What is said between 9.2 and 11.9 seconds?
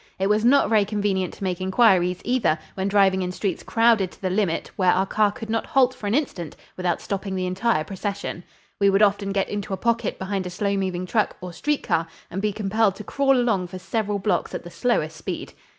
get into a pocket behind a slow moving truck or street